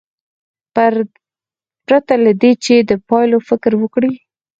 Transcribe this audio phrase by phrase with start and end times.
[1.87, 4.11] پرته له دې چې د پایلو فکر وکړي.